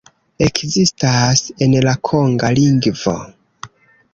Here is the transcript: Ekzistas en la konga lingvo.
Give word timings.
Ekzistas 0.45 1.43
en 1.65 1.75
la 1.89 1.93
konga 2.09 2.51
lingvo. 2.61 3.15